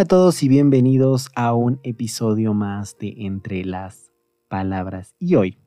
[0.00, 4.10] Hola a todos y bienvenidos a un episodio más de Entre las
[4.48, 5.14] Palabras.
[5.18, 5.58] Y hoy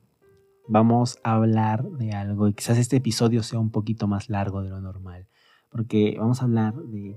[0.66, 4.70] vamos a hablar de algo y quizás este episodio sea un poquito más largo de
[4.70, 5.28] lo normal,
[5.68, 7.16] porque vamos a hablar de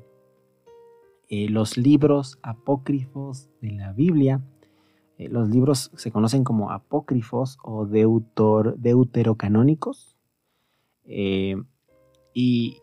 [1.29, 4.45] eh, los libros apócrifos de la Biblia.
[5.17, 10.15] Eh, los libros se conocen como apócrifos o deuterocanónicos.
[11.05, 11.55] Eh,
[12.35, 12.79] y,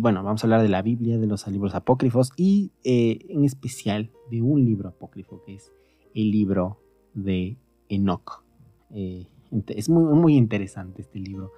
[0.00, 4.40] bueno, vamos a hablar de la Biblia, de los libros apócrifos y en especial de
[4.40, 5.72] un libro apócrifo que es
[6.14, 6.80] el libro
[7.12, 8.42] de Enoch.
[8.90, 11.52] es muy, muy interesante este libro.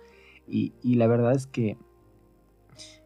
[0.48, 1.76] Y, y, la verdad es que,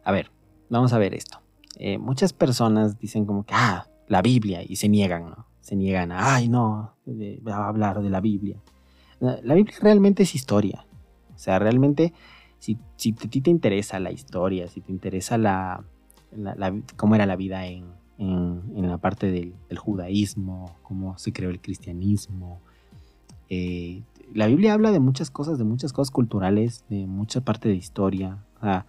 [0.03, 0.31] a ver,
[0.69, 1.39] vamos a ver esto.
[1.77, 5.47] Eh, muchas personas dicen como que, ah, la Biblia, y se niegan, ¿no?
[5.61, 6.95] Se niegan a, ay, no,
[7.47, 8.61] a hablar de la Biblia.
[9.19, 10.85] La Biblia realmente es historia.
[11.33, 12.13] O sea, realmente,
[12.61, 15.83] si, si a ti te interesa la historia, si te interesa la,
[16.95, 17.85] cómo era la vida en,
[18.19, 22.61] en, la parte del, judaísmo, cómo se creó el cristianismo,
[23.49, 24.03] eh,
[24.35, 28.45] la Biblia habla de muchas cosas, de muchas cosas culturales, de mucha parte de historia.
[28.59, 28.85] O sea,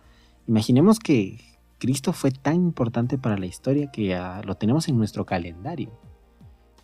[0.46, 1.40] imaginemos que
[1.78, 5.90] Cristo fue tan importante para la historia que lo tenemos en nuestro calendario.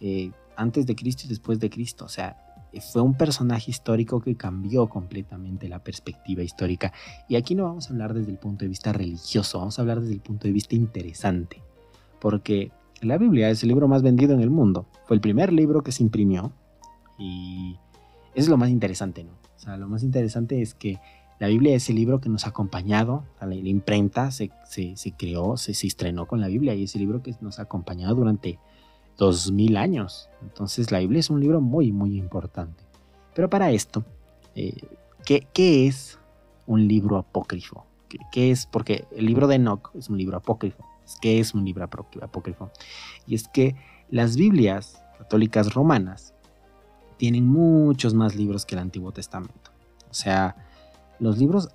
[0.01, 2.07] Eh, antes de Cristo y después de Cristo.
[2.07, 2.48] O sea,
[2.93, 6.93] fue un personaje histórico que cambió completamente la perspectiva histórica.
[7.29, 10.01] Y aquí no vamos a hablar desde el punto de vista religioso, vamos a hablar
[10.01, 11.63] desde el punto de vista interesante.
[12.21, 14.87] Porque la Biblia es el libro más vendido en el mundo.
[15.07, 16.53] Fue el primer libro que se imprimió.
[17.19, 17.77] Y
[18.35, 19.33] es lo más interesante, ¿no?
[19.57, 20.99] O sea, lo más interesante es que
[21.39, 24.51] la Biblia es el libro que nos ha acompañado, la, imprenta se,
[25.17, 28.59] creó, se, estrenó con la Biblia y es el libro que nos ha acompañado durante
[29.19, 30.31] dos mil años.
[30.41, 32.85] Entonces la Biblia es un libro muy, muy importante.
[33.35, 34.05] Pero para esto,
[34.55, 34.81] eh,
[35.25, 36.19] ¿qué, es
[36.67, 37.85] un libro apócrifo?
[38.33, 38.67] ¿Qué, es?
[38.67, 40.85] Porque el libro de Enoch es un libro apócrifo.
[41.21, 42.71] ¿Qué es un libro apócrifo?
[43.27, 43.77] Y es que
[44.11, 46.35] las Biblias católicas romanas
[47.17, 49.71] tienen muchos más libros que el Antiguo Testamento.
[50.11, 50.57] O sea,
[51.19, 51.69] los libros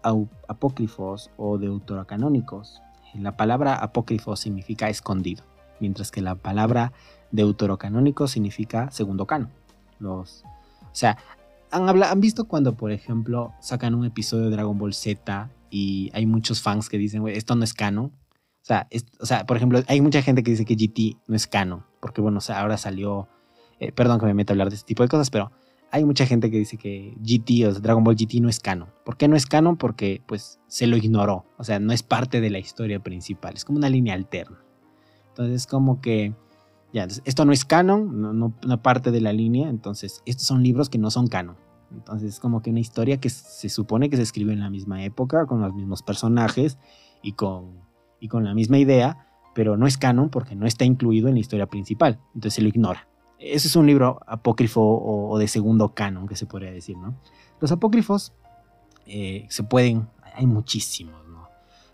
[0.47, 2.81] apócrifos o deuterocanónicos,
[3.13, 5.43] la palabra apócrifo significa escondido,
[5.79, 6.93] mientras que la palabra
[7.33, 9.49] deuterocanónico significa segundo cano.
[9.99, 10.43] Los,
[10.81, 11.17] o sea,
[11.71, 16.25] han, han visto cuando, por ejemplo, sacan un episodio de Dragon Ball Z y hay
[16.25, 18.05] muchos fans que dicen, esto no es canon.
[18.05, 18.87] O sea,
[19.19, 22.21] o sea, por ejemplo, hay mucha gente que dice que GT no es canon, porque
[22.21, 23.27] bueno, ahora salió,
[23.79, 25.51] eh, perdón que me meta a hablar de este tipo de cosas, pero
[25.91, 28.89] hay mucha gente que dice que GT o Dragon Ball GT no es canon.
[29.03, 29.77] ¿Por qué no es canon?
[29.77, 31.45] Porque pues se lo ignoró.
[31.57, 33.53] O sea, no es parte de la historia principal.
[33.55, 34.63] Es como una línea alterna.
[35.29, 36.33] Entonces, como que
[36.93, 39.69] esto no es canon, no, no, parte de la línea.
[39.69, 41.57] Entonces, estos son libros que no son canon.
[41.91, 45.03] Entonces, es como que una historia que se supone que se escribe en la misma
[45.03, 46.77] época, con los mismos personajes
[47.21, 47.79] y con,
[48.19, 51.39] y con la misma idea, pero no es canon porque no está incluido en la
[51.39, 52.19] historia principal.
[52.33, 53.07] Entonces, se lo ignora
[53.43, 57.15] ese es un libro apócrifo o, de segundo canon, que se podría decir, ¿no?
[57.59, 58.33] Los apócrifos
[59.05, 61.49] eh, se pueden, hay muchísimos, ¿no?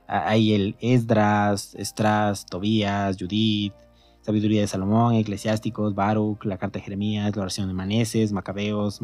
[0.07, 3.73] Hay el Esdras, Estras, Tobías, Judith,
[4.21, 8.99] Sabiduría de Salomón, Eclesiásticos, Baruch, la Carta de Jeremías, la oración de Maneses, Macabeos,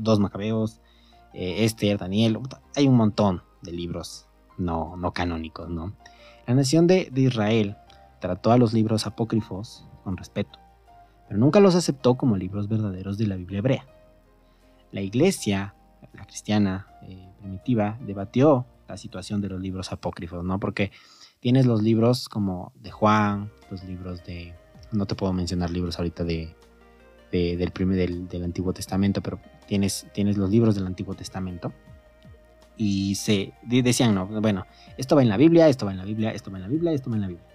[0.00, 0.80] dos Macabeos,
[1.34, 2.38] eh, Esther, Daniel,
[2.74, 4.26] hay un montón de libros
[4.58, 5.94] no, no canónicos, ¿no?
[6.46, 7.76] La nación de Israel
[8.20, 10.58] trató a los libros apócrifos con respeto
[11.28, 13.86] pero nunca los aceptó como libros verdaderos de la Biblia hebrea.
[14.92, 15.74] La iglesia,
[16.12, 20.60] la cristiana eh, primitiva, debatió la situación de los libros apócrifos, ¿no?
[20.60, 20.92] Porque
[21.46, 24.52] tienes los libros como de Juan, los libros de...
[24.90, 26.52] No te puedo mencionar libros ahorita de,
[27.30, 31.72] del, primer, del, Antiguo Testamento, pero tienes, tienes los libros del Antiguo Testamento.
[32.76, 34.66] Y se decían, no, bueno,
[34.98, 36.90] esto va en la Biblia, esto va en la Biblia, esto va en la Biblia,
[36.90, 37.46] esto va en la Biblia.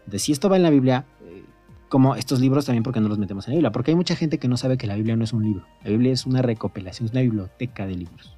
[0.00, 1.42] Entonces, si esto va en la Biblia, eh,
[1.88, 4.36] como estos libros también porque no los metemos en la Biblia, porque hay mucha gente
[4.36, 7.06] que no sabe que la Biblia no es un libro, la Biblia es una recopilación,
[7.06, 8.36] es una biblioteca de libros.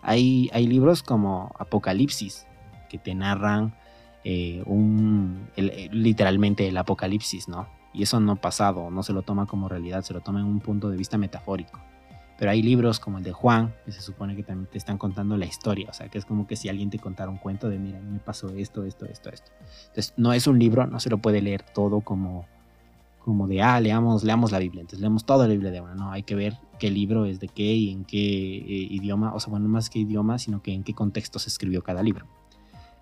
[0.00, 2.46] Hay, hay libros como Apocalipsis,
[2.88, 3.74] que te narran
[4.24, 7.68] eh, un, literalmente el apocalipsis, ¿no?
[7.92, 10.60] Y eso no pasado, no se lo toma como realidad, se lo toma en un
[10.60, 11.80] punto de vista metafórico.
[12.38, 15.36] Pero hay libros como el de Juan, que se supone que también te están contando
[15.36, 17.78] la historia, o sea, que es como que si alguien te contara un cuento de,
[17.78, 19.52] mira, me pasó esto, esto, esto, esto.
[19.88, 22.46] Entonces, no es un libro, no se lo puede leer todo como
[23.24, 26.10] como de, ah, leamos, leamos la Biblia, entonces leemos toda la Biblia de una, no,
[26.10, 29.50] hay que ver qué libro es de qué y en qué eh, idioma, o sea,
[29.50, 32.26] bueno, no más que idioma, sino que en qué contexto se escribió cada libro.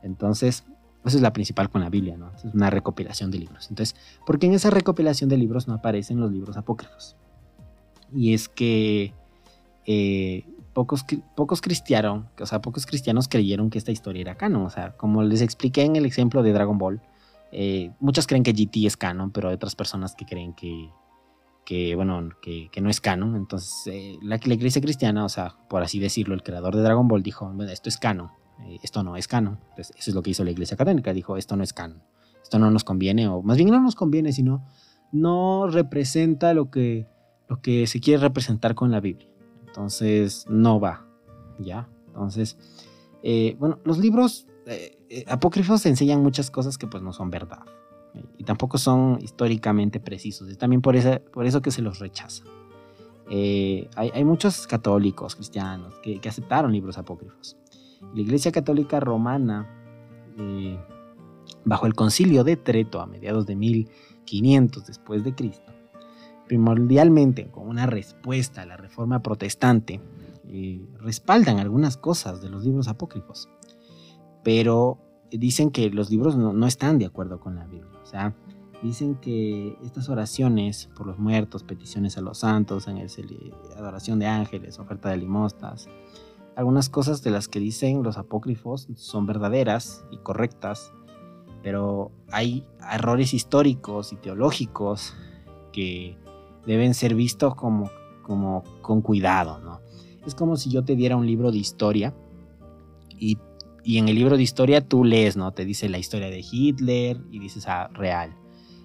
[0.02, 0.64] Entonces,
[1.04, 2.30] esa es la principal con la Biblia, ¿no?
[2.34, 3.70] Es una recopilación de libros.
[3.70, 7.16] Entonces, ¿por qué en esa recopilación de libros no aparecen los libros apócrifos?
[8.12, 9.14] Y es que
[9.86, 11.04] eh, pocos,
[11.36, 14.66] pocos cristianos, o sea, pocos cristianos creyeron que esta historia era canon.
[14.66, 17.00] O sea, como les expliqué en el ejemplo de Dragon Ball,
[17.52, 20.88] Eh, muchos creen que GT es canon, pero hay otras personas que creen que,
[21.64, 23.34] que bueno, que, no es canon.
[23.34, 27.08] Entonces, eh, la, la, iglesia cristiana, o sea, por así decirlo, el creador de Dragon
[27.08, 28.30] Ball dijo, bueno, esto es canon,
[28.82, 29.58] esto no es canon.
[29.70, 32.02] Entonces, eso es lo que hizo la iglesia católica, dijo, esto no es canon,
[32.42, 34.66] esto no nos conviene, o más bien no nos conviene, sino
[35.12, 37.06] no representa lo que,
[37.48, 39.28] lo que se quiere representar con la Biblia.
[39.66, 41.06] Entonces, no va,
[41.58, 41.88] ¿ya?
[42.08, 42.58] Entonces,
[43.58, 47.64] bueno, los libros eh, apócrifos enseñan muchas cosas que pues no son verdad.
[48.38, 50.48] y tampoco son históricamente precisos.
[50.48, 50.96] Es también por,
[51.30, 52.44] por eso que se los rechaza.
[53.32, 57.56] Eh, hay, muchos católicos, cristianos, que, aceptaron libros apócrifos.
[58.00, 59.68] La Iglesia Católica Romana,
[60.38, 60.78] eh,
[61.64, 65.72] bajo el concilio de Treto a mediados de 1500 después de Cristo,
[66.46, 70.00] primordialmente con una respuesta a la reforma protestante,
[70.98, 73.48] respaldan algunas cosas de los libros apócrifos
[74.42, 74.98] pero
[75.30, 78.00] dicen que los libros no, están de acuerdo con la Biblia.
[78.02, 78.34] O sea,
[78.82, 82.88] dicen que estas oraciones por los muertos, peticiones a los santos,
[83.76, 85.88] adoración de ángeles, oferta de limosnas,
[86.56, 90.92] algunas cosas de las que dicen los apócrifos son verdaderas y correctas,
[91.62, 95.14] pero hay errores históricos y teológicos
[95.72, 96.16] que
[96.66, 97.90] deben ser vistos como,
[98.22, 99.80] como con cuidado, ¿no?
[100.26, 102.14] Es como si yo te diera un libro de historia
[103.18, 103.38] y
[103.82, 105.52] y en el libro de historia tú lees, ¿no?
[105.52, 108.36] Te dice la historia de Hitler y dices, ah, real.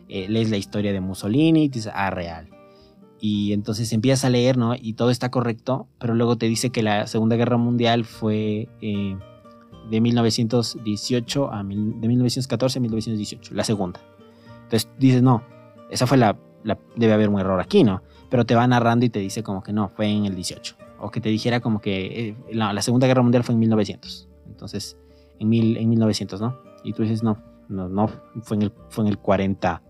[0.08, 2.50] Eh, lees la historia de Mussolini y dices, ah, real.
[3.20, 4.76] Y entonces empiezas a leer, ¿no?
[4.76, 9.18] Y todo está correcto, pero luego te dice que la Segunda Guerra Mundial fue eh,
[9.90, 11.64] de 1918 a de
[12.08, 14.02] 1914 a 1918, la segunda.
[14.64, 15.44] Entonces dices, no,
[15.90, 16.38] esa fue la,
[16.96, 18.02] debe haber un error aquí, ¿no?
[18.30, 20.76] Pero te va narrando y te dice como que no, fue en el 18.
[21.00, 24.30] O que te dijera como que eh, la Segunda Guerra Mundial fue en 1900.
[24.48, 24.98] Entonces,
[25.40, 26.58] en, mil, en 1900, ¿no?
[26.84, 27.38] Y tú dices, no,
[27.70, 28.08] no, no,
[28.42, 29.82] fue en, el, fue en el 40,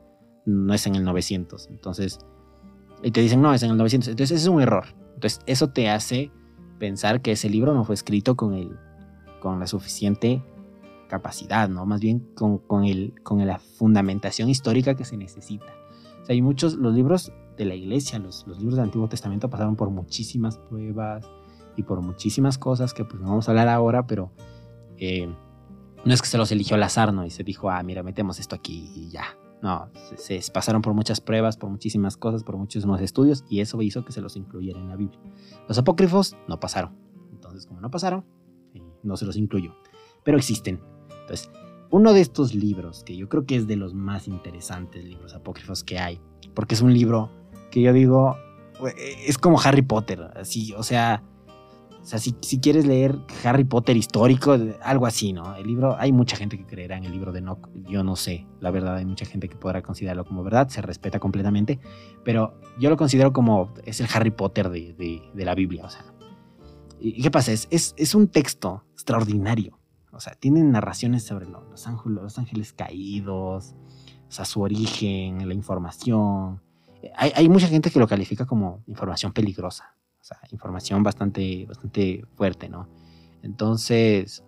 [0.45, 1.67] no es en el 900.
[1.67, 2.19] Entonces,
[3.03, 4.09] y te dicen, no, es en el 900.
[4.09, 4.85] Entonces, es un error.
[5.15, 6.31] Entonces, eso te hace
[6.79, 8.77] pensar que ese libro no fue escrito con, el,
[9.39, 10.43] con la suficiente
[11.07, 11.85] capacidad, ¿no?
[11.85, 15.65] Más bien con, con, el, con la fundamentación histórica que se necesita.
[16.21, 19.49] O sea, hay muchos, los libros de la iglesia, los, los libros del Antiguo Testamento
[19.49, 21.25] pasaron por muchísimas pruebas
[21.77, 24.31] y por muchísimas cosas que pues no vamos a hablar ahora, pero
[24.97, 25.27] eh,
[26.03, 27.25] no es que se los eligió al azar, ¿no?
[27.25, 29.37] Y se dijo, ah, mira, metemos esto aquí y ya.
[29.65, 34.05] No, se, pasaron por muchas pruebas, por muchísimas cosas, por muchísimos estudios y eso hizo
[34.05, 35.19] que se los incluyera en la Biblia.
[35.67, 36.95] Los apócrifos no pasaron.
[37.31, 38.23] Entonces, como no pasaron,
[38.75, 39.73] eh, no se los incluyó.
[40.23, 40.79] Pero existen.
[41.21, 41.49] Entonces,
[41.89, 45.83] uno de estos libros, que yo creo que es de los más interesantes libros apócrifos
[45.83, 46.21] que hay,
[46.53, 47.31] porque es un libro
[47.71, 48.37] que yo digo,
[49.25, 51.23] es como Harry Potter, así, o sea,
[52.05, 55.55] o sea, si, quieres leer Harry Potter histórico, algo así, ¿no?
[55.55, 58.45] El libro, hay mucha gente que creerá en el libro de Enoch, yo no sé,
[58.59, 61.79] la verdad, hay mucha gente que podrá considerarlo como verdad, se respeta completamente,
[62.23, 66.05] pero yo lo considero como, es el Harry Potter de, la Biblia, o sea.
[66.99, 67.51] ¿Y qué pasa?
[67.51, 69.79] Es, es, un texto extraordinario,
[70.11, 73.73] o sea, tiene narraciones sobre los, ángeles, los ángeles caídos,
[74.27, 76.61] o sea, su origen, la información.
[77.15, 82.25] Hay, hay mucha gente que lo califica como información peligrosa, o sea, información bastante, bastante
[82.33, 82.87] fuerte, ¿no?
[83.43, 84.43] Entonces,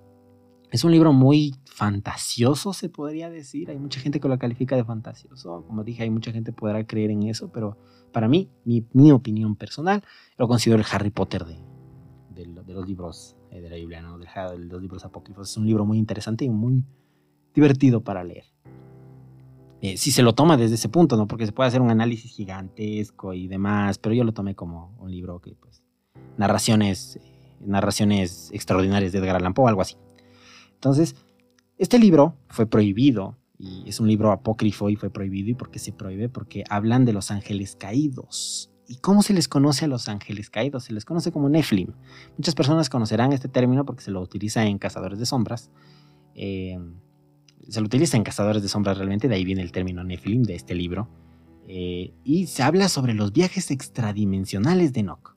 [0.72, 3.70] es un libro muy fantasioso, se podría decir.
[3.70, 5.64] Hay mucha gente que lo califica de fantasioso.
[5.68, 7.78] Como dije, hay mucha gente que podrá creer en eso, pero
[8.12, 10.04] para mí, mi, opinión personal,
[10.36, 11.60] lo considero el Harry Potter de,
[12.34, 14.18] de, los libros eh, de la Biblia, ¿no?
[14.18, 14.26] de,
[14.58, 15.52] los libros apócrifos.
[15.52, 16.84] Es un libro muy interesante y muy
[17.54, 18.46] divertido para leer.
[19.82, 21.28] Eh, si se lo toma desde ese punto, ¿no?
[21.28, 25.12] Porque se puede hacer un análisis gigantesco y demás, pero yo lo tomé como un
[25.12, 25.84] libro que, pues,
[26.38, 27.22] narraciones, eh,
[27.60, 29.96] narraciones extraordinarias de Edgar Allan Poe, algo así.
[30.74, 31.16] Entonces,
[31.78, 35.50] este libro fue prohibido y es un libro apócrifo y fue prohibido.
[35.50, 36.30] ¿Y por qué se prohíbe?
[36.30, 38.72] Porque hablan de los ángeles caídos.
[38.88, 40.86] ¿Y cómo se les conoce a los ángeles caídos?
[40.86, 41.94] Se les conoce como Nephilim.
[42.38, 45.72] Muchas personas conocerán este término porque se lo utiliza en Cazadores de Sombras.
[46.36, 46.80] Eh,
[47.70, 50.56] se lo utiliza en Cazadores de Sombras realmente, de ahí viene el término Nephilim de
[50.56, 51.10] este libro.
[51.68, 55.36] Eh, y se habla sobre los viajes extradimensionales de Enoch.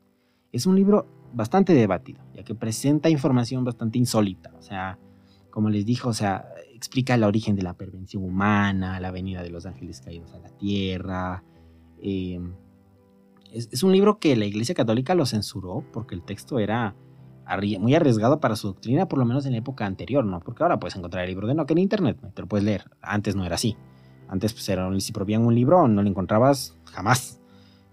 [0.53, 4.53] Es un libro bastante debatido, ya que presenta información bastante insólita.
[4.59, 4.99] O sea,
[5.51, 9.51] como les dijo, o sea, explica el origen de la pervención humana, la venida de
[9.51, 11.43] los ángeles caídos a la tierra.
[12.01, 12.41] Eh,
[13.53, 16.95] es, un libro que la Iglesia Católica lo censuró porque el texto era
[17.79, 20.41] muy arriesgado para su doctrina, por lo menos en la época anterior, ¿no?
[20.41, 22.91] Porque ahora puedes encontrar el libro de Enoch en internet, te lo puedes leer.
[23.03, 23.77] Antes no era así.
[24.29, 27.41] Antes, pues, era, si prohibían un libro, no lo encontrabas jamás.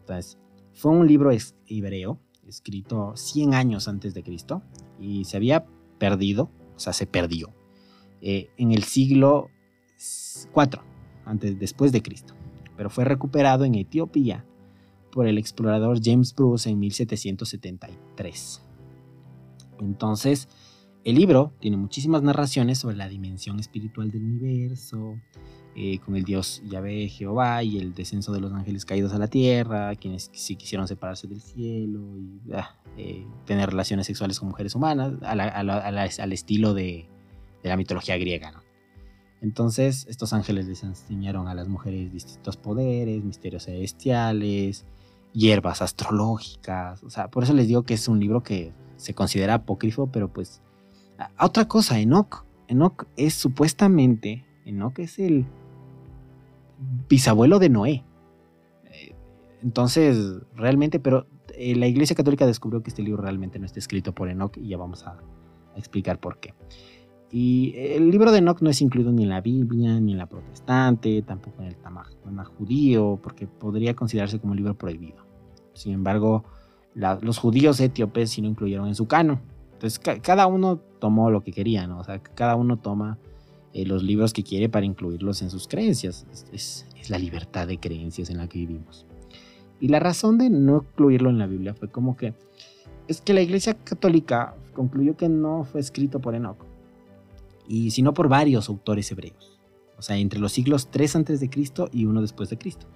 [0.01, 0.37] Entonces,
[0.73, 1.31] fue un libro
[1.65, 4.61] hebreo, escrito 100 años antes de Cristo,
[4.99, 5.65] y se había
[5.97, 7.51] perdido, o sea, se perdió,
[8.21, 9.49] eh, en el siglo
[10.55, 10.79] IV
[11.25, 12.35] antes, después de Cristo,
[12.75, 14.45] pero fue recuperado en Etiopía
[15.11, 18.66] por el explorador James Bruce en 1773.
[19.79, 20.47] Entonces,
[21.03, 25.17] el libro tiene muchísimas narraciones sobre la dimensión espiritual del universo,
[25.73, 29.27] eh, con el dios Yahvé, Jehová y el descenso de los ángeles caídos a la
[29.27, 34.75] tierra, quienes sí quisieron separarse del cielo y ah, eh, tener relaciones sexuales con mujeres
[34.75, 37.07] humanas, al estilo de,
[37.63, 38.63] la mitología griega.
[39.41, 44.83] Entonces, estos ángeles les enseñaron a las mujeres distintos poderes, misterios celestiales,
[45.31, 47.03] hierbas astrológicas.
[47.03, 50.31] O sea, por eso les digo que es un libro que se considera apócrifo, pero
[50.31, 50.61] pues.
[51.39, 52.45] otra cosa, Enoch.
[52.67, 54.45] Enoch es supuestamente.
[54.65, 55.45] Enoch es el
[57.07, 58.03] bisabuelo de Noé.
[58.91, 59.15] Eh,
[59.63, 64.13] entonces, realmente, pero eh, la Iglesia Católica descubrió que este libro realmente no está escrito
[64.13, 65.17] por Enoch y ya vamos a,
[65.75, 66.55] explicar por qué.
[67.29, 70.25] Y el libro de Enoch no es incluido ni en la Biblia, ni en la
[70.25, 75.27] protestante, tampoco en el Tanaj judío, porque podría considerarse como un libro prohibido.
[75.73, 76.45] Sin embargo,
[76.97, 79.39] los judíos etíopes sí lo incluyeron en su cano.
[79.73, 81.99] Entonces, cada uno tomó lo que quería, ¿no?
[81.99, 83.19] O sea, cada uno toma
[83.73, 86.25] eh, los libros que quiere para incluirlos en sus creencias.
[86.51, 89.05] Es, la libertad de creencias en la que vivimos.
[89.79, 92.33] Y la razón de no incluirlo en la Biblia fue como que
[93.07, 96.57] es que la Iglesia Católica concluyó que no fue escrito por Enoch,
[97.65, 99.57] y sino por varios autores hebreos.
[99.97, 102.87] O sea, entre los siglos 3 antes de Cristo y uno después de Cristo.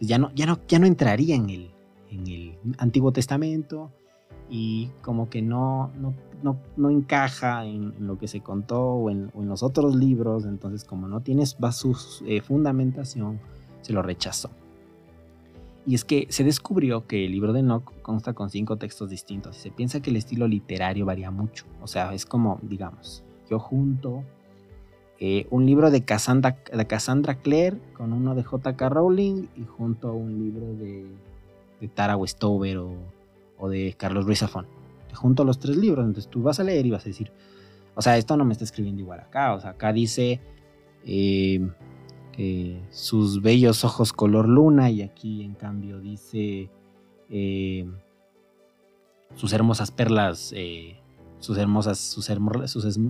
[0.00, 1.70] ya no, ya no, ya no entraría en el,
[2.10, 2.41] en el
[2.78, 3.90] Antiguo Testamento
[4.48, 6.14] y como que no, no,
[6.76, 11.20] no, encaja en, lo que se contó o en, los otros libros, entonces como no
[11.20, 13.40] tienes su eh, fundamentación,
[13.80, 14.50] se lo rechazó.
[15.86, 19.56] Y es que se descubrió que el libro de Enoch consta con cinco textos distintos
[19.56, 21.64] se piensa que el estilo literario varía mucho.
[21.80, 24.22] O sea, es como, digamos, yo junto
[25.18, 28.88] eh, un libro de Cassandra, de Cassandra Clare con uno de J.K.
[28.88, 31.06] Rowling y junto a un libro de,
[31.82, 34.68] de Tara Westover o de Carlos Ruiz Zafón.
[35.12, 37.32] Junto a los tres libros, entonces tú vas a leer y vas a decir,
[37.94, 40.40] o sea, esto no me está escribiendo igual acá, o sea, acá dice
[41.04, 41.60] eh,
[42.90, 46.70] sus bellos ojos color luna y aquí en cambio dice
[47.28, 47.90] eh,
[49.34, 51.00] sus hermosas perlas, eh,
[51.40, 52.30] sus, hermosas, sus,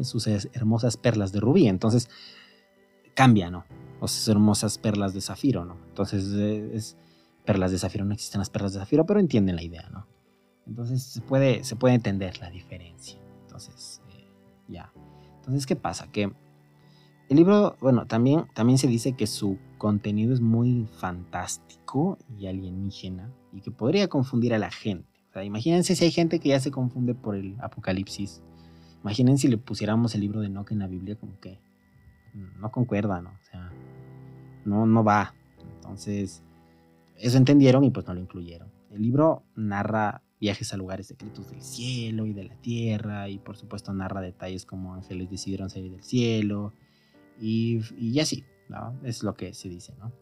[0.02, 2.08] sus, hermosas perlas de rubí, entonces
[3.14, 3.66] cambia, ¿no?
[4.00, 5.76] O sus hermosas perlas de zafiro, ¿no?
[5.88, 6.96] Entonces es
[7.44, 10.06] perlas de zafiro, no existen las perlas de zafiro, pero entienden la idea, ¿no?
[10.66, 13.18] Entonces se puede, se puede entender la diferencia.
[13.42, 14.28] Entonces, eh,
[14.68, 14.92] ya.
[15.36, 16.10] Entonces, ¿qué pasa?
[16.12, 16.32] Que
[17.28, 23.32] el libro, bueno, también, también se dice que su contenido es muy fantástico y alienígena
[23.52, 25.08] y que podría confundir a la gente.
[25.30, 28.42] O sea, imagínense si hay gente que ya se confunde por el apocalipsis.
[29.02, 31.58] Imaginen si le pusiéramos el libro de Enoch en la Biblia, como que
[32.34, 33.30] no concuerda, ¿no?
[33.30, 33.72] O sea,
[34.64, 35.34] no, no va.
[35.76, 36.42] Entonces,
[37.22, 38.68] eso entendieron y pues no lo incluyeron.
[38.90, 43.56] El libro narra viajes a lugares secretos del cielo y de la tierra, y por
[43.56, 46.72] supuesto narra detalles como ángeles decidieron salir del cielo,
[47.40, 48.98] y, y así, ¿no?
[49.04, 50.12] Es lo que se dice, ¿no?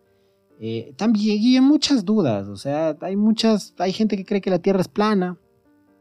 [0.61, 4.50] Eh, también y hay muchas dudas, o sea, hay muchas, hay gente que cree que
[4.50, 5.38] la tierra es plana,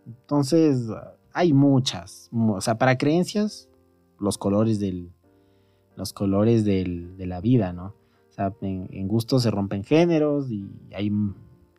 [0.06, 0.86] entonces
[1.32, 3.70] hay muchas, o sea, para creencias,
[4.20, 5.14] los colores del,
[5.96, 7.96] los colores del, de la vida, ¿no?
[8.40, 10.66] Sea, en, en gusto se rompen géneros y
[10.96, 11.12] hay,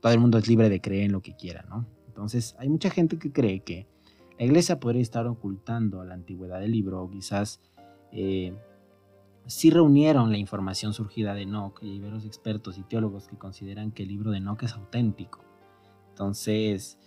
[0.03, 1.87] todo el mundo es libre de creer en lo que quiera, ¿no?
[2.07, 3.87] Entonces, hay mucha gente que cree que
[4.39, 7.63] la iglesia podría estar ocultando la antigüedad del libro, o quizás
[8.13, 8.53] eh,
[9.47, 13.91] sí reunieron la información surgida de Enoch, y hay varios expertos y teólogos que consideran
[13.91, 15.43] que el libro de Enoch es auténtico.
[16.11, 16.99] Entonces,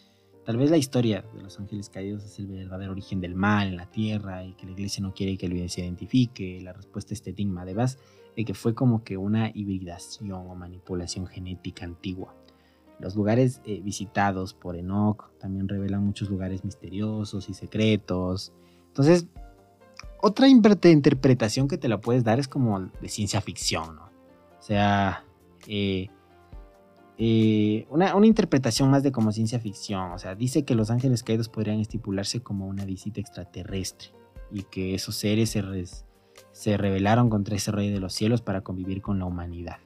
[0.45, 3.77] tal vez la historia de los ángeles caídos es el verdadero origen del mal en
[3.77, 6.59] la tierra y que la iglesia no quiere que el se identifique.
[6.59, 7.99] La respuesta a este enigma, además
[8.35, 12.35] de que fue como que una hibridación o manipulación genética antigua.
[12.99, 18.53] Los lugares eh, visitados por Enoch también revelan muchos lugares misteriosos y secretos.
[18.87, 19.27] Entonces,
[20.21, 24.03] otra interpretación que te la puedes dar es como de ciencia ficción, ¿no?
[24.57, 25.25] O sea,
[25.67, 26.07] eh,
[27.17, 30.11] eh, una, interpretación más de como ciencia ficción.
[30.13, 34.09] O sea, dice que los ángeles caídos podrían estipularse como una visita extraterrestre
[34.51, 35.61] y que esos seres se,
[36.53, 39.79] se rebelaron contra ese rey de los cielos para convivir con la humanidad.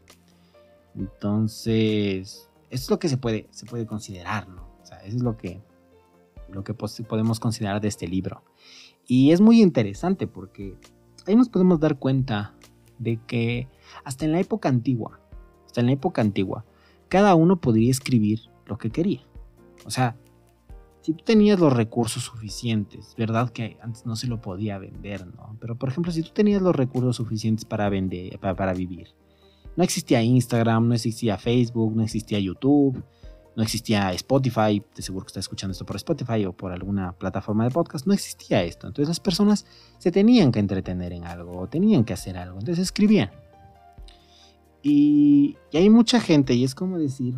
[0.95, 4.67] Entonces, eso es lo que se puede, se puede considerar, ¿no?
[4.83, 5.63] O sea, eso es lo que,
[6.50, 8.43] lo que podemos considerar de este libro.
[9.07, 10.75] Y es muy interesante porque
[11.25, 12.53] ahí nos podemos dar cuenta
[13.00, 13.69] de que
[14.03, 15.19] hasta en la época antigua,
[15.65, 16.65] hasta en la época antigua,
[17.07, 19.21] cada uno podría escribir lo que quería.
[19.86, 20.17] O sea,
[21.07, 23.49] si tú tenías los recursos suficientes, ¿verdad?
[23.49, 25.55] Que antes no se lo podía vender, ¿no?
[25.61, 29.15] Pero por ejemplo, si tú tenías los recursos suficientes para vender, para, para vivir,
[29.77, 33.01] no existía Instagram, no existía Facebook, no existía YouTube,
[33.55, 37.63] no existía Spotify, de seguro que está escuchando esto por Spotify o por alguna plataforma
[37.63, 38.87] de podcast, no existía esto.
[38.87, 39.65] Entonces las personas
[39.99, 43.31] se tenían que entretener en algo o tenían que hacer algo, entonces escribían.
[44.83, 47.35] Y, hay mucha gente, y es como decir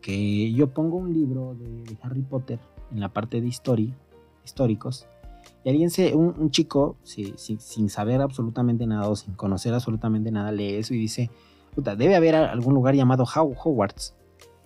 [0.00, 2.58] que yo pongo un libro de, Harry Potter
[2.92, 3.96] en la parte de historia,
[4.44, 5.06] históricos,
[5.64, 10.74] y alguien se, un, chico, sin saber absolutamente nada o sin conocer absolutamente nada, lee
[10.74, 11.30] eso y dice,
[11.76, 14.14] debe haber algún lugar llamado Hogwarts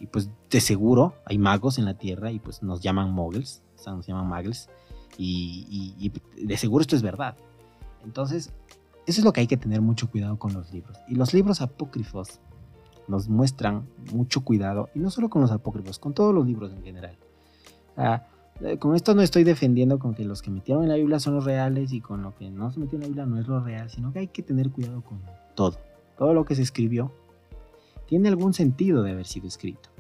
[0.05, 3.79] y pues de seguro hay magos en la Tierra y pues nos llaman muggles, o
[3.79, 4.69] sea, nos llaman muggles.
[5.17, 7.37] Y, de seguro esto es verdad.
[8.05, 8.53] Entonces,
[9.07, 10.99] eso es lo que hay que tener mucho cuidado con los libros.
[11.09, 12.41] Y los libros apócrifos
[13.09, 16.83] nos muestran mucho cuidado, y no solo con los apócrifos, con todos los libros en
[16.83, 17.17] general.
[18.61, 21.35] Eh, con esto no estoy defendiendo con que los que metieron en la Biblia son
[21.35, 23.61] los reales y con lo que no se metió en la Biblia no es lo
[23.61, 25.21] real, sino que hay que tener cuidado con
[25.55, 25.79] todo.
[26.17, 27.13] Todo lo que se escribió
[28.07, 29.95] tiene algún sentido de haber sido escrito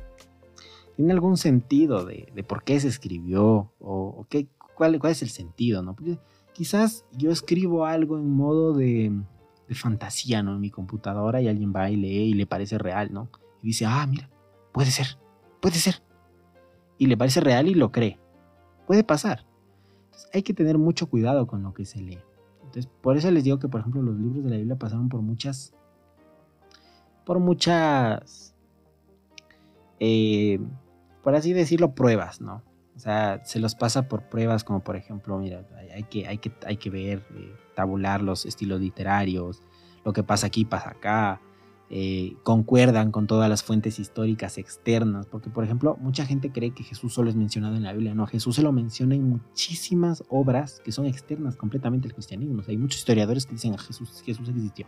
[0.96, 4.46] tiene algún sentido de, por qué se escribió o, qué,
[4.76, 5.96] cuál, cuál, es el sentido, ¿no?
[6.52, 9.12] Quizás yo escribo algo en modo de,
[9.68, 10.54] de, fantasía, ¿no?
[10.54, 13.28] En mi computadora y alguien va y lee y le parece real, ¿no?
[13.62, 14.30] Y dice, ah, mira,
[14.72, 15.18] puede ser,
[15.60, 16.02] puede ser.
[16.98, 18.18] Y le parece real y lo cree.
[18.86, 19.46] Puede pasar.
[20.06, 22.20] Entonces, hay que tener mucho cuidado con lo que se lee.
[22.62, 25.22] Entonces, por eso les digo que, por ejemplo, los libros de la Biblia pasaron por
[25.22, 25.74] muchas,
[27.24, 28.54] por muchas,
[30.00, 30.60] eh,
[31.22, 32.62] por así decirlo, pruebas, ¿no?
[32.96, 36.52] O sea, se los pasa por pruebas como por ejemplo, mira, hay que, hay que,
[36.64, 39.62] hay que ver, eh, tabular los estilos literarios,
[40.04, 41.40] lo que pasa aquí pasa acá,
[41.90, 46.82] eh, concuerdan con todas las fuentes históricas externas, porque por ejemplo, mucha gente cree que
[46.82, 50.80] Jesús solo es mencionado en la Biblia, no, Jesús se lo menciona en muchísimas obras
[50.84, 54.86] que son externas completamente al cristianismo, hay muchos historiadores que dicen que Jesús, Jesús existió.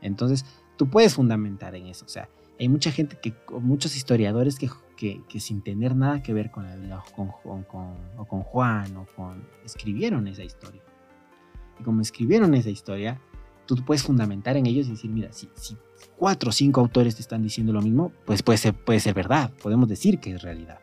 [0.00, 0.44] Entonces,
[0.76, 5.40] tú puedes fundamentar en eso, o sea, hay mucha gente que, muchos historiadores que, que,
[5.40, 9.48] sin tener nada que ver con la Biblia o con, o con Juan o con...
[9.64, 10.82] escribieron esa historia.
[11.82, 13.20] Como escribieron esa historia,
[13.66, 15.76] tú puedes fundamentar en ellos y decir, mira, si, si
[16.16, 19.52] cuatro o cinco autores te están diciendo lo mismo, pues puede ser, puede ser verdad,
[19.62, 20.80] podemos decir que es realidad.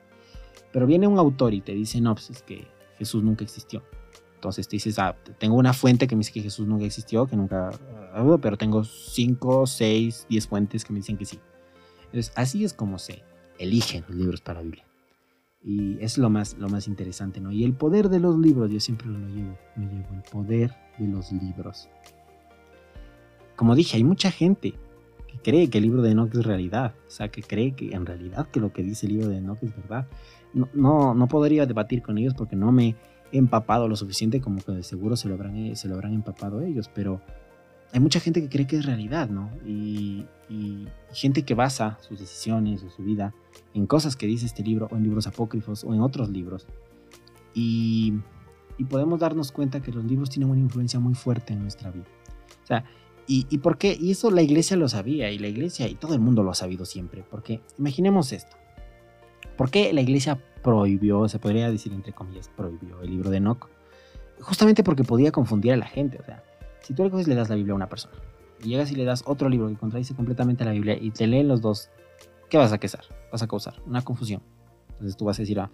[0.72, 3.84] Pero viene un autor y te dice, no, pues es que Jesús nunca existió.
[4.36, 7.36] Entonces te dices, ah, tengo una fuente que me dice que Jesús nunca existió, que
[7.36, 7.72] nunca,
[8.14, 11.40] ah, pero tengo cinco, seis, diez fuentes que me dicen que sí.
[12.06, 13.24] Entonces, así es como se
[13.58, 14.89] eligen los libros para la Biblia.
[15.62, 17.52] Y es lo más, lo más interesante, ¿no?
[17.52, 21.08] Y el poder de los libros, yo siempre lo llevo, me llevo, el poder de
[21.08, 21.90] los libros.
[23.56, 24.74] Como dije, hay mucha gente
[25.28, 28.06] que cree que el libro de Enoch es realidad, o sea, que cree que en
[28.06, 30.08] realidad que lo que dice el libro de Enoch es verdad.
[30.54, 32.96] No, no, no podría debatir con ellos porque no me
[33.32, 36.62] he empapado lo suficiente como que de seguro se lo habrán, se lo habrán empapado
[36.62, 37.22] ellos, pero
[37.92, 39.50] hay mucha gente que cree que es realidad, ¿no?
[39.66, 40.26] Y,
[41.12, 43.34] gente que basa sus decisiones o su vida
[43.74, 46.68] en cosas que dice este libro, o en libros apócrifos, o en otros libros.
[47.54, 48.14] Y,
[48.90, 52.06] podemos darnos cuenta que los libros tienen una influencia muy fuerte en nuestra vida.
[52.64, 52.86] O sea,
[53.28, 53.98] ¿y, ¿y por qué?
[54.00, 56.56] Y eso la iglesia lo sabía, y la iglesia, y todo el mundo lo ha
[56.56, 57.24] sabido siempre.
[57.30, 58.56] Porque imaginemos esto.
[59.58, 63.68] ¿Por qué la iglesia prohibió, se podría decir entre comillas, prohibió el libro de Enoch?
[64.40, 66.18] Justamente porque podía confundir a la gente.
[66.20, 66.44] O sea,
[66.82, 68.16] si tú le das la Biblia a una persona,
[68.64, 71.48] y llegas y le das otro libro que contradice completamente la Biblia y te leen
[71.48, 71.90] los dos,
[72.50, 73.06] ¿qué vas a causar?
[73.32, 74.42] Vas a causar una confusión.
[74.92, 75.72] Entonces tú vas a decir, ah,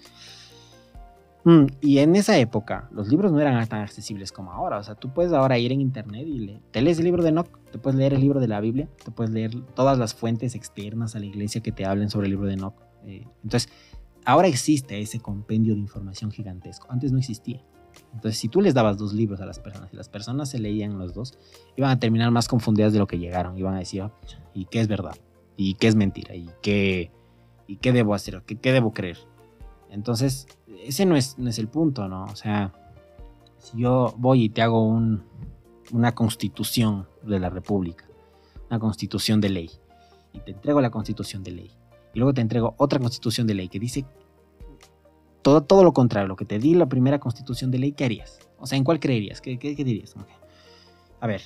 [1.44, 4.78] mm", y en esa época los libros no eran tan accesibles como ahora.
[4.78, 7.30] O sea, tú puedes ahora ir en internet y le, te lees el libro de
[7.30, 10.54] Enoch, te puedes leer el libro de la Biblia, te puedes leer todas las fuentes
[10.56, 12.76] externas a la iglesia que te hablen sobre el libro de Enoch.
[13.06, 13.72] Eh, entonces,
[14.26, 16.88] ahora existe ese compendio de información gigantesco.
[16.90, 17.64] Antes no existía.
[18.16, 20.98] Entonces, si tú les dabas dos libros a las personas y las personas se leían
[20.98, 21.38] los dos,
[21.76, 23.58] iban a terminar más confundidas de lo que llegaron.
[23.58, 24.12] Iban a decir, ah,
[24.54, 25.16] ¿y qué es verdad?
[25.58, 26.34] ¿Y qué es mentira?
[26.34, 27.12] ¿Y qué,
[27.68, 28.42] y qué debo hacer?
[28.46, 29.18] ¿Qué, ¿Qué, debo creer?
[29.90, 30.48] Entonces,
[30.84, 32.24] ese no es, el punto, ¿no?
[32.24, 32.74] O sea,
[33.58, 35.24] si yo voy y te hago un,
[35.92, 38.06] una constitución de la República,
[38.70, 39.72] una constitución de ley,
[40.32, 41.72] y te entrego la constitución de ley,
[42.14, 44.06] y luego te entrego otra constitución de ley que dice
[45.46, 48.40] todo, todo lo contrario, lo que te di la primera constitución de ley, ¿qué harías?
[48.58, 49.42] O sea, ¿en cuál creerías?
[49.42, 50.16] ¿Qué, qué, dirías?
[51.20, 51.44] A ver,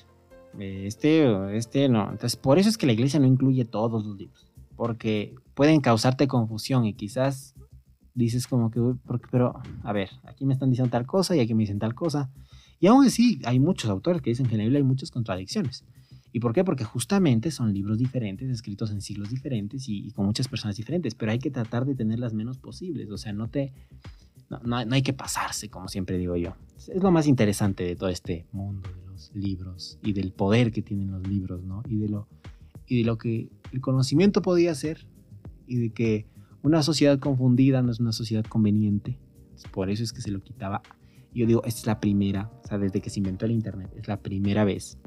[0.57, 2.03] este, este no.
[2.03, 6.29] Entonces, por eso es que la iglesia no incluye todos los libros, porque pueden causarte
[6.29, 7.55] confusión y quizás
[8.13, 8.79] dices como que,
[9.31, 12.31] pero, a ver, aquí me están diciendo tal cosa y aquí me dicen tal cosa.
[12.79, 15.83] Y aún así, hay muchos autores que dicen que en la Biblia hay muchas contradicciones.
[16.31, 16.63] ¿Y por qué?
[16.63, 21.31] Porque justamente son libros diferentes, escritos en siglos diferentes y, con muchas personas diferentes, pero
[21.31, 23.73] hay que tratar de tener las menos posibles, o sea, no te...
[24.63, 26.55] No, hay que pasarse, como siempre digo yo.
[26.75, 30.81] Es lo más interesante de todo este mundo de los libros y del poder que
[30.81, 31.83] tienen los libros, ¿no?
[31.87, 32.27] Y de lo
[32.89, 35.05] y de lo que el conocimiento podía ser
[35.67, 36.25] y de que
[36.63, 39.19] una sociedad confundida no es una sociedad conveniente.
[39.71, 40.81] Por eso es que se lo quitaba.
[41.33, 44.17] Yo digo, es la primera, o sea, desde que se inventó el Internet, es la
[44.17, 44.97] primera vez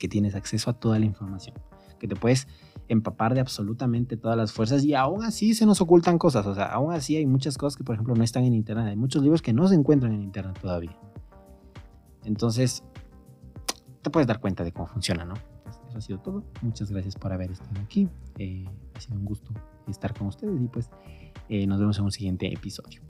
[0.00, 1.54] que tienes acceso a toda la información,
[2.00, 2.48] que te puedes
[2.88, 6.64] empapar de absolutamente todas las fuerzas y aún así se nos ocultan cosas, o sea,
[6.64, 9.42] aún así hay muchas cosas que por ejemplo no están en Internet, hay muchos libros
[9.42, 10.98] que no se encuentran en Internet todavía.
[12.24, 12.82] Entonces,
[14.02, 15.34] te puedes dar cuenta de cómo funciona, ¿no?
[15.62, 16.44] Pues, eso ha sido todo.
[16.62, 18.08] Muchas gracias por haber estado aquí.
[18.38, 19.52] Eh, ha sido un gusto
[19.86, 20.90] estar con ustedes y pues
[21.48, 22.98] eh, nos vemos en un siguiente episodio.